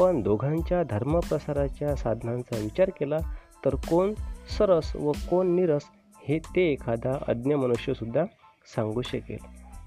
पण 0.00 0.20
दोघांच्या 0.20 0.82
धर्मप्रसाराच्या 0.82 1.96
साधनांचा 1.96 2.58
विचार 2.58 2.90
केला 2.90 3.18
तर 3.64 3.74
कोण 3.74 4.14
सरस 4.58 4.96
व 4.96 5.12
कोण 5.12 5.54
निरस 5.54 5.82
हे 6.28 6.38
ते 6.38 6.72
एखादा 6.72 7.18
अज्ञ 7.28 7.54
मनुष्यसुद्धा 7.54 8.24
सांगू 8.76 9.02
शकेल. 9.02 9.38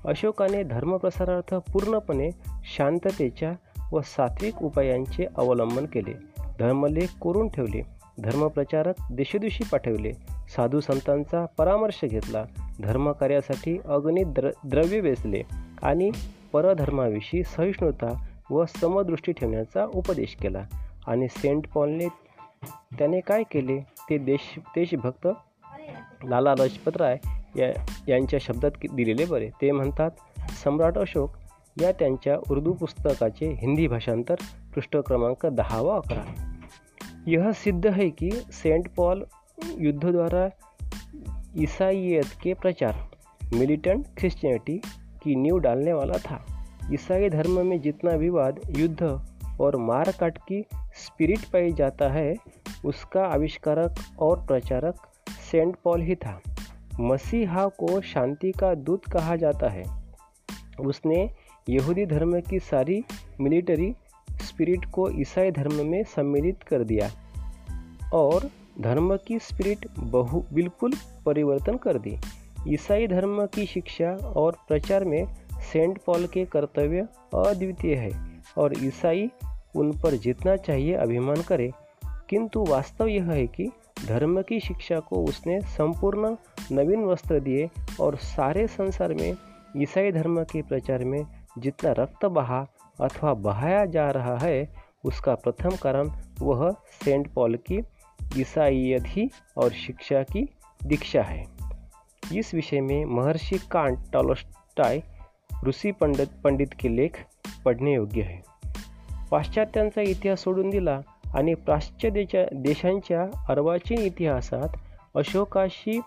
अशोकाने 0.05 0.63
धर्मप्रसारार्थ 0.63 1.55
पूर्णपणे 1.55 2.29
शांततेच्या 2.63 3.53
व 3.91 4.01
सात्विक 4.01 4.63
उपायांचे 4.63 5.25
अवलंबन 5.37 5.85
केले. 5.85 6.13
धर्मलेख 6.59 7.07
करून 7.23 7.47
ठेवले. 7.47 7.94
धर्मप्रचारक 8.19 8.95
देशोदिशी 9.11 9.63
पाठवले. 9.63 10.11
साधू 10.55 10.79
संतांचा 10.79 11.45
परामर्श 11.57 12.05
घेतला. 12.05 12.45
धर्मकार्यासाठी 12.83 13.77
अगणित 13.85 14.25
द्र 14.25 14.49
द्रव्य 14.65 14.99
वेचले 14.99 15.41
आणि 15.83 16.11
परधर्माविषयी 16.53 17.43
सहिष्णुता 17.43 18.27
व 18.51 18.65
समदृष्टी 18.65 19.31
ठेवण्याचा 19.31 19.85
उपदेश 19.85 20.35
केला. 20.41 20.63
आणि 21.07 21.27
सेंट 21.27 21.67
पॉलने 21.67 22.07
त्याने 22.99 23.19
काय 23.19 23.43
केले? 23.43 23.79
ते 23.79 24.17
देश 24.17 24.59
देशभक्त 24.59 25.27
लाला 26.23 26.53
लजपतराय 26.53 27.17
या 27.55 27.85
यांच्या 28.07 28.39
शब्दात 28.41 28.71
दिलेले 28.93 29.25
बरे. 29.25 29.49
ते 29.61 29.71
म्हणतात 29.71 30.11
सम्राट 30.63 30.97
अशोक 30.97 31.29
या 31.81 31.91
त्यांच्या 31.91 32.37
उर्दू 32.51 32.73
पुस्तकाचे 32.73 33.51
हिंदी 33.51 33.87
भाषांतर 33.87 34.35
पृष्ठ 34.75 34.97
क्रमांक 34.97 35.45
दहा 35.45 35.81
व 35.81 35.87
अकरा. 35.87 36.51
यह 37.27 37.51
सिद्ध 37.51 37.87
है 37.87 38.09
कि 38.09 38.31
सेंट 38.31 38.87
पॉल 38.95 39.25
युद्ध 39.77 40.05
द्वारा 40.05 40.51
ईसाइयत 41.57 42.25
के 42.43 42.53
प्रचार 42.53 43.09
मिलिटेंट 43.53 44.05
क्रिश्चियनिटी 44.17 44.77
की 45.23 45.35
नींव 45.35 45.59
डालने 45.59 45.93
वाला 45.93 46.17
था। 46.17 46.67
ईसाई 46.93 47.29
धर्म 47.29 47.65
में 47.65 47.81
जितना 47.81 48.11
विवाद 48.11 48.59
युद्ध 48.77 49.27
और 49.61 49.77
मार 49.77 50.13
काट 50.19 50.37
की 50.37 50.65
स्पिरिट 50.75 51.39
पाई 51.39 51.71
जाता 51.71 52.09
है, 52.09 52.35
उसका 52.85 53.25
आविष्कारक 53.25 53.95
और 54.19 54.45
प्रचारक 54.45 54.95
सेंट 55.51 55.75
पॉल 55.83 56.01
ही 56.01 56.15
था। 56.15 56.41
मसीहा 56.99 57.67
को 57.67 58.01
शांति 58.01 58.51
का 58.51 58.73
दूत 58.73 59.05
कहा 59.11 59.35
जाता 59.35 59.69
है। 59.69 59.83
उसने 60.79 61.29
यहूदी 61.69 62.05
धर्म 62.05 62.41
की 62.41 62.59
सारी 62.59 63.03
मिलिट्री 63.41 63.95
स्पिरिट 64.55 64.85
को 64.85 65.09
ईसाई 65.11 65.51
धर्म 65.51 65.73
में 65.85 66.03
सम्मिलित 66.03 66.61
कर 66.63 66.83
दिया 66.83 67.09
और 68.13 68.49
धर्म 68.81 69.15
की 69.17 69.39
स्पिरिट 69.39 69.85
बहु, 69.99 70.41
बिल्कुल 70.53 70.93
परिवर्तन 71.25 71.77
कर 71.77 71.97
दी। 71.97 72.15
ईसाई 72.67 73.07
धर्म 73.07 73.45
की 73.45 73.65
शिक्षा 73.65 74.11
और 74.35 74.57
प्रचार 74.67 75.05
में 75.05 75.25
सेंट 75.71 75.97
पॉल 76.05 76.25
के 76.27 76.45
कर्तव्य 76.45 77.07
अद्वितीय 77.35 77.95
है 77.95 78.11
और 78.57 78.73
ईसाई 78.83 79.29
उन 79.75 79.91
पर 80.01 80.15
जितना 80.17 80.55
चाहिए 80.55 80.93
अभिमान 80.95 81.41
करे, 81.41 81.71
किंतु 82.29 82.63
वास्तव 82.65 83.07
यह 83.07 83.31
है 83.31 83.45
कि 83.47 83.69
धर्म 84.07 84.41
की 84.41 84.59
शिक्षा 84.59 84.99
को 84.99 85.23
उसने 85.23 85.59
संपूर्ण 85.61 86.35
नवीन 86.71 87.03
वस्त्र 87.03 87.39
दिए 87.39 87.69
और 87.99 88.15
सारे 88.15 88.67
संसार 88.67 89.13
में 89.13 89.33
ईसाई 89.77 90.11
धर्म 90.11 90.43
के 90.43 90.61
प्रचार 90.61 91.03
में 91.03 91.23
जितना 91.57 91.91
रक्त 91.99 92.25
बहा 92.25 92.65
अथवा 93.01 93.33
बहाया 93.33 93.85
जा 93.85 94.11
रहा 94.11 94.37
है 94.41 94.63
उसका 95.05 95.35
प्रथम 95.35 95.69
कारण 95.81 96.09
वह 96.41 96.69
सेंट 97.05 97.27
पॉल 97.35 97.55
की 97.55 97.79
ईसाइयत 98.37 99.29
और 99.57 99.69
शिक्षा 99.71 100.21
की 100.23 100.45
दीक्षा 100.85 101.21
है। 101.21 101.43
इस 102.33 102.53
विषय 102.53 102.79
में 102.79 103.05
महर्षि 103.05 103.57
कांट 103.71 103.97
टॉलोस्टाय 104.13 104.99
ऋषी 105.67 105.91
पंडित 105.91 106.27
पंडित 106.43 106.67
के 106.79 106.95
लेख 106.95 107.11
पढ़ने 107.65 107.93
योग्य 107.93 108.21
है। 108.21 108.41
पाश्चात्यांचा 109.31 110.01
इतिहास 110.01 110.43
सोडून 110.43 110.69
दिला 110.69 110.99
आणि 111.35 111.53
पाश्चात्य 111.53 112.45
देशांच्या 112.53 113.23
अर्वाचीन 113.49 113.99
इतिहासात 113.99 114.77
अशोकाशी 115.15 115.99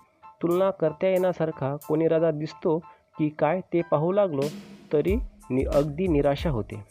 तुलना 0.42 0.70
करता 0.70 1.06
येण्यासारखा 1.06 1.76
कोणी 1.88 2.08
राजा 2.08 2.30
दिसतो 2.30 2.78
की 3.18 3.28
काय 3.28 3.60
ते 3.60 3.82
पाहू 3.82 4.12
लागलो 4.12 4.42
तरी 4.92 5.16
नि 5.50 5.64
अगदी 5.64 6.06
निराशा 6.06 6.50
होते. 6.50 6.84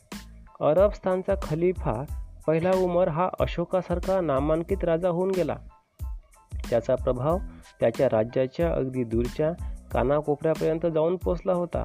अरबस्थानचा 0.62 1.34
खलिफा 1.42 2.04
पहिला 2.48 2.72
उमर 2.72 3.08
हा 3.08 3.30
अशोकासारखा 3.40 4.22
नामांकित 4.22 4.84
राजा 4.84 5.10
होऊन 5.10 5.32
गेला. 5.32 5.56
त्याचा 6.70 6.96
प्रभाव 6.96 7.38
त्याच्या 7.80 8.08
राज्याच्या 8.12 8.74
अगदी 8.74 9.04
दूरच्या 9.04 9.52
कानाकोपऱ्यापर्यंत 9.92 10.86
जाऊन 10.86 11.16
पोचला 11.16 11.54
होता. 11.54 11.84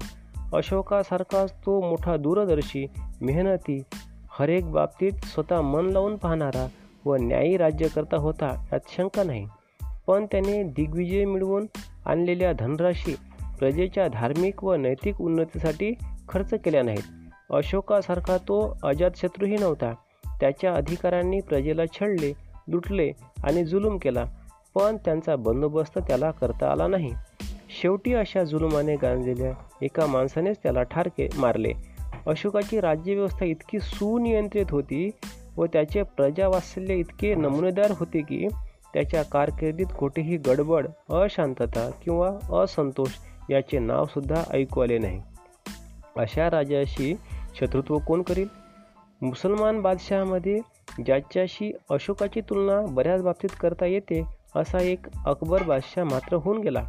अशोकासारखाच 0.52 1.52
तो 1.52 1.88
मोठा 1.88 2.16
दूरदर्शी 2.16 2.86
मेहनती 3.20 3.82
हरेक 4.30 4.70
बाबतीत 4.70 5.12
स्वतः 5.12 5.60
मन 5.60 5.86
लावून 5.86 6.16
पाहणारा 6.16 6.68
व 7.04 7.16
न्यायी 7.16 7.56
राज्यकर्ता 7.56 8.16
होता 8.16 8.64
यात 8.72 8.80
शंका 8.88 9.22
नाही. 9.22 9.46
पण 10.06 10.26
त्याने 10.26 10.62
दिग्विजय 10.62 11.24
मिळवून 11.24 11.66
आणलेल्या 12.06 12.52
धनराशी 12.52 13.16
प्रजेच्या 13.58 14.08
धार्मिक 14.08 14.64
व 14.64 14.74
नैतिक 14.74 15.20
उन्नतीसाठी 15.20 15.92
खर्च 16.28 16.54
केल्या 16.54 16.82
नाहीत. 16.82 17.02
अशोकासारखा 17.50 18.36
तो 18.36 18.78
अजातशत्रूही 18.82 19.56
नव्हता. 19.56 19.92
त्याच्या 20.40 20.74
अधिकाऱ्यांनी 20.74 21.40
प्रजेला 21.40 21.86
छळले 21.86 22.32
लुटले 22.68 23.12
आणि 23.44 23.64
जुलूम 23.64 23.98
केला 23.98 24.24
पण 24.74 24.96
त्यांचा 24.96 25.36
बंदोबस्त 25.36 25.98
त्याला 25.98 26.30
करता 26.30 26.72
आला 26.72 26.86
नाही. 26.86 27.12
शेवटी 27.80 28.14
अशा 28.14 28.44
जुलुमाने 28.44 28.96
गांजलेल्या 28.96 29.52
एका 29.82 30.06
माणसानेच 30.06 30.56
त्याला 30.62 30.82
ठार 30.82 31.08
के 31.08 31.28
मारले. 31.36 31.72
अशोकाची 32.26 32.80
राज्यव्यवस्था 32.80 33.44
इतकी 33.44 33.80
सुनियंत्रित 33.80 34.66
होती 34.70 35.10
व 35.56 35.64
त्याचे 35.64 36.02
प्रजावात्सल्य 36.02 36.94
इतके 36.94 37.34
नमुनेदार 37.34 37.90
होते 37.90 38.20
की 38.20 38.46
त्याच्या 38.94 39.22
कारकिर्दीत 39.22 39.86
कुठेही 39.98 40.36
गडबड 40.36 40.86
अशांतता 41.10 41.90
किंवा 42.02 42.58
असंतोष 42.62 43.10
याचे 43.50 43.78
नावसुद्धा 43.78 44.42
ऐकू 44.50 44.80
आले 44.80 44.98
नाही. 44.98 45.22
अशा 46.16 46.50
राजाशी 46.50 47.16
शत्रुत्व 47.60 47.98
कोण 47.98 48.22
करील? 48.22 48.48
मुसलमान 49.22 49.80
बादशहामध्ये 49.80 50.60
ज्याच्याशी 51.06 51.72
अशोकाची 51.90 52.40
तुलना 52.40 52.86
बऱ्याच 52.86 53.22
बाबतीत 53.22 53.48
करता 53.60 53.86
येते 53.86 54.22
असा 54.56 54.82
एक 54.82 55.06
अकबर 55.26 55.62
बादशाह 55.62 56.04
मात्र 56.04 56.36
होऊन 56.36 56.58
गेला. 56.58 56.88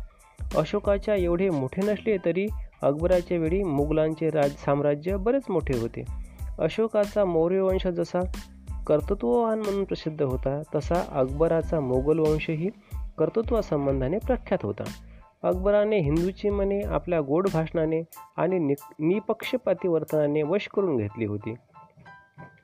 अशोकाच्या 0.56 1.16
एवढे 1.16 1.50
मोठे 1.50 1.82
नसले 1.92 2.18
तरी 2.26 2.46
अकबराच्या 2.82 3.38
वेळी 3.38 3.64
मुघलांचे 3.64 4.30
राज 4.30 4.52
साम्राज्य 4.52 5.18
बरेच 5.18 5.44
मोठे 5.50 5.80
होते. 5.80 6.04
अशोकाचा 6.60 7.26
मौर्य 7.26 7.62
वंश 7.62 7.88
जसा 7.88 8.20
कर्तृत्ववान 8.88 9.60
म्हणून 9.60 9.84
प्रसिद्ध 9.84 10.22
होता 10.22 10.62
तसा 10.76 11.06
अकबराचा 11.12 11.80
मोगल 11.80 12.20
वंशही 12.20 12.70
कर्तृत्वासंबंधाने 13.18 14.18
प्रख्यात 14.18 14.66
होता. 14.66 14.84
अकबराने 15.44 16.00
हिंदूची 16.00 16.50
मने 16.50 16.82
आपल्या 16.82 17.22
गोड 17.22 17.48
भाषणाने 17.54 18.02
आणि 18.38 18.60
नि 18.60 18.74
निपक्षपाती 19.00 19.88
वर्तनाने 19.88 20.44
वश 20.44 20.68
करून 20.68 20.98
घेतली 20.98 21.26
होती. 21.26 21.54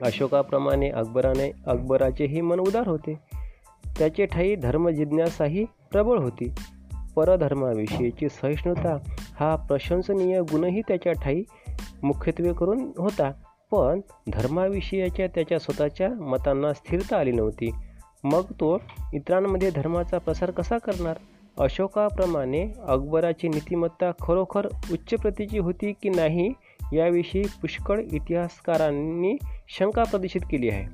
अशोकाप्रमाणे 0.01 0.89
अकबराने 0.89 1.51
अकबराचेही 1.67 2.41
मन 2.41 2.59
उदार 2.59 2.87
होते. 2.87 3.13
त्याचे 3.97 4.25
ठाई 4.25 4.55
धर्मजिज्ञासाही 4.55 5.65
प्रबळ 5.91 6.19
होती. 6.19 6.53
परधर्माविषयीची 7.15 8.29
सहिष्णुता 8.29 8.97
हा 9.39 9.55
प्रशंसनीय 9.55 10.41
गुणही 10.41 10.81
त्याच्या 10.81 11.13
ठाई 11.13 11.43
मुख्यत्वे 12.03 12.53
करून 12.53 12.91
होता. 12.97 13.31
पण 13.71 14.01
धर्माविषयीच्या 14.33 15.27
त्याच्या 15.27 15.59
स्वतःच्या 15.59 16.09
मतांना 16.09 16.73
स्थिरता 16.73 17.17
आली 17.17 17.31
नव्हती. 17.31 17.71
मग 18.23 18.43
तो 18.43 18.81
इतरांमध्ये 19.13 19.69
धर्माचा 19.69 20.17
प्रसार 20.17 20.51
कसा 20.51 20.77
करणार? 20.77 21.17
अशोकाप्रमाणे 21.59 22.71
अकबराची 22.87 23.47
नीतिमत्ता 23.47 24.11
खरोखर 24.21 24.67
उच्च 24.91 25.21
प्रतीची 25.21 25.57
होती 25.57 25.91
की 25.91 26.09
नाही 26.09 26.53
याविषयी 26.93 27.43
पुष्कळ 27.61 27.99
इतिहासकारांनी 27.99 29.37
शंका 29.69 30.03
प्रदर्शित 30.03 30.41
केली 30.41 30.69
आहे. 30.69 30.85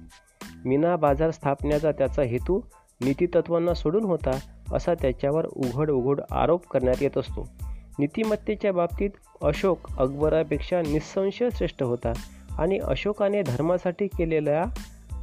मीना 0.66 0.96
बाजार 0.96 1.32
स्थापण्याचा 1.32 1.92
त्याचा 1.92 2.22
हेतू 2.22 2.62
नीतितत्वांना 3.02 3.74
सोडून 3.74 4.04
होता 4.04 4.40
असा 4.74 4.94
त्याच्यावर 4.94 5.46
उघड 5.46 5.92
उघड 5.92 6.22
आरोप 6.32 6.68
करण्यात 6.68 7.04
येत 7.04 7.18
असतो. 7.18 7.50
नीतिमत्तेच्या 8.00 8.74
बाबतीत 8.74 9.10
अशोक 9.44 9.78
अकबरापेक्षा 9.98 10.82
निसंशय 10.82 11.50
श्रेष्ठ 11.54 11.84
होता 11.84 12.14
आणि 12.52 12.80
अशोकाने 12.80 13.42
धर्मासाठी 13.42 14.08
केलेल्या 14.08 14.64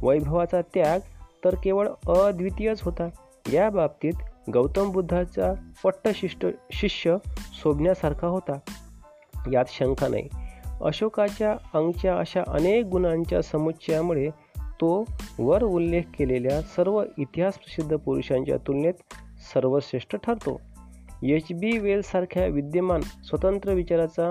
वैभवाचा 0.01 0.61
त्याग 0.61 0.99
तर 1.45 1.55
केवळ 1.63 1.89
अद्वितीयच 2.07 2.81
होता. 2.81 3.09
या 3.53 3.69
बाबतीत 3.69 4.13
गौतम 4.51 4.91
बुद्धाचा 4.91 5.53
पट्टशिष्ट 5.83 6.45
शिष्य 6.71 7.17
शोभण्यासारखा 7.61 8.27
होता. 8.27 8.59
यात 9.53 9.65
शंका 9.67 10.07
नाही. 10.07 10.29
अशोकाच्या 10.81 11.51
अंगच्या 11.51 12.17
अशा 12.17 12.43
अनेक 12.47 12.85
गुणांच्या 12.85 13.41
समुच्चयामुळे 13.41 14.29
तो 14.57 15.05
वर 15.39 15.63
उल्लेख 15.63 16.01
केलेल्या 16.01 16.61
सर्व 16.61 17.03
इतिहास 17.17 17.53
प्रसिद्ध 17.53 17.95
पुरुषांच्या 17.95 18.57
तुलनेत 18.57 18.93
सर्वश्रेष्ठ 19.53 20.15
ठरतो. 20.15 20.61
एच. 21.23 21.43
बी. 21.53 21.77
वेलसारख्या 21.77 22.45
विद्यमान 22.45 23.01
स्वतंत्र 23.01 23.71
विचाराचा 23.71 24.29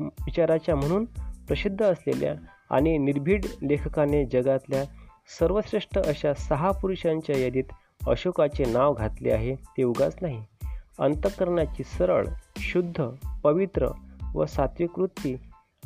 विचाराच्या 0.00 0.76
म्हणून 0.76 1.04
प्रसिद्ध 1.46 1.82
असलेल्या 1.82 2.34
आणि 2.70 2.98
निर्भीड 2.98 3.44
लेखकाने 3.62 4.24
जगातल्या 4.24 4.84
सर्वश्रेष्ठ 5.38 5.98
अशा 5.98 6.34
सहा 6.34 6.70
पुरुषांच्या 6.70 7.38
यादीत 7.38 7.64
अशोकाचे 8.08 8.64
नाव 8.64 8.94
घातले 8.94 9.30
आहे 9.30 9.54
ते 9.54 9.82
उगाच 9.82 10.16
नाही. 10.22 10.44
अंतकरणाची 10.98 11.84
सरळ 11.84 12.26
शुद्ध 12.58 13.02
पवित्र 13.44 13.88
व 14.34 14.44
सात्विक 14.46 14.98
वृत्ती 14.98 15.36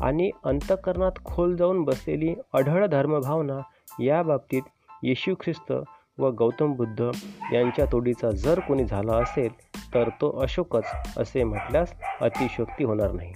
आणि 0.01 0.31
अंतकरणात 0.45 1.13
खोल 1.25 1.57
जाऊन 1.57 1.83
बसलेली 1.83 2.35
अढळ 2.53 2.87
धर्मभावना 2.87 3.61
या 4.03 4.23
बाबतीत 4.23 4.63
येशू 5.03 5.35
ख्रिस्त 5.35 5.73
व 6.19 6.31
गौतम 6.31 6.73
बुद्ध 6.73 7.11
यांच्या 7.53 7.85
तोडीचा 7.93 8.31
जर 8.31 8.61
कोणी 8.61 8.85
झाला 8.85 9.13
असेल 9.13 9.53
तर 9.95 10.09
तो 10.09 10.31
अशोकच 10.41 10.85
असे 11.17 11.45
म्हटल्यास 11.45 11.95
अतिशोक्ती 12.21 12.85
होणार 12.85 13.13
नाही. 13.13 13.33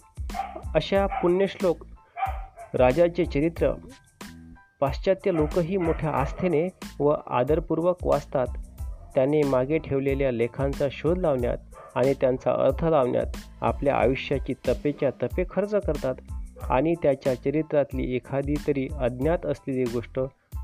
अशा 0.75 1.07
पुण्यश्लोक 1.07 1.77
राजाचे 2.75 3.25
चरित्र 3.25 3.73
पाश्चात्य 4.81 5.33
लोकही 5.35 5.77
मोठ्या 5.77 6.11
आस्थेने 6.11 6.69
व 7.01 7.15
आदरपूर्वक 7.27 7.97
वाचतात. 8.03 8.47
त्याने 9.15 9.43
मागे 9.43 9.79
ठेवलेल्या 9.79 10.31
लेखांचा 10.31 10.87
शोध 10.91 11.19
लावण्यात 11.19 11.59
आणि 11.95 12.15
त्यांचा 12.21 12.53
अर्थ 12.53 12.85
लावण्यात 12.85 13.27
आपल्या 13.61 13.97
आयुष्याची 13.97 14.53
तपेच्या 14.53 15.11
तपे 15.11 15.45
खर्च 15.51 15.75
करतात 15.75 16.15
आणि 16.71 16.95
त्याच्या 17.03 17.35
चरित्रातली 17.35 18.17
एखादी 18.17 18.55
तरी 18.67 18.89
अज्ञात 18.99 19.47
असलेली 19.47 19.85
गोष्ट 19.85 20.21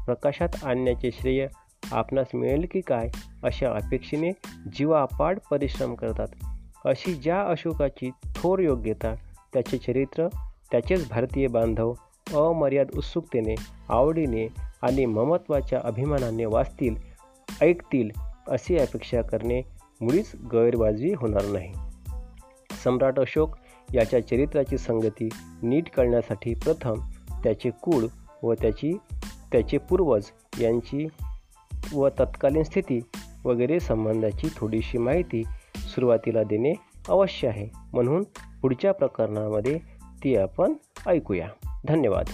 प्रकाशात 0.06 0.48
आणण्याचे 0.64 1.10
श्रेय 1.10 1.46
आपणास 1.92 2.26
मिळेल 2.34 2.66
की 2.70 2.80
काय 2.80 3.08
अशा 3.42 3.70
अपेक्षेने 3.70 4.30
जीवापाड 4.78 5.38
परिश्रम 5.50 5.94
करतात. 5.94 6.26
अशी 6.84 7.14
ज्या 7.14 7.42
अशोकाची 7.42 8.10
थोर 8.36 8.58
योग्यता 8.58 9.14
त्याचे 9.52 9.78
चरित्र 9.78 10.28
त्याचेच 10.70 11.08
भारतीय 11.08 11.46
बांधव 11.46 11.92
अमर्याद 12.34 12.86
उत्सुकतेने 12.96 13.54
आवडीने 13.88 14.48
आणि 14.82 15.04
ममत्वाच्या 15.04 15.80
अभिमानाने 15.84 16.44
वाचतील 16.44 16.96
ऐकतील 17.62 18.10
अशी 18.48 18.78
अपेक्षा 18.78 19.22
करणे 19.22 19.62
मुळीच 20.00 20.32
गैरवाजवी 20.52 21.12
होणार 21.12 21.44
नाही. 21.44 21.72
सम्राट 22.84 23.20
अशोक 23.20 23.56
याच्या 23.94 24.26
चरित्राची 24.26 24.78
संगती 24.78 25.28
नीट 25.62 25.90
करण्यासाठी 25.90 26.54
प्रथम 26.54 26.94
त्याचे 27.44 27.70
कुळ 27.70 28.04
व 28.42 28.54
त्याची 28.54 28.96
त्याचे 29.52 29.78
पूर्वज 29.78 30.24
यांची 30.60 31.08
व 31.92 32.08
तत्कालीन 32.08 32.62
स्थिती 32.62 33.00
वगैरे 33.44 33.80
संबंधाची 33.80 34.48
थोडीशी 34.56 34.98
माहिती 34.98 35.42
सुरुवातीला 35.76 36.42
देणे 36.42 36.72
अवश्य 37.08 37.48
आहे. 37.48 37.68
म्हणून 37.92 38.22
पुढच्या 38.62 38.92
प्रकरणामध्ये 38.92 39.78
ती 40.24 40.36
आपण 40.36 40.72
ऐकूया. 41.06 41.48
धन्यवाद. 41.84 42.26